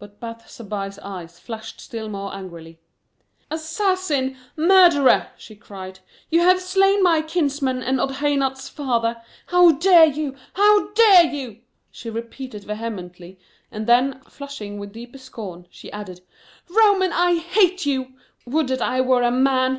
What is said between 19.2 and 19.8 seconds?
a man.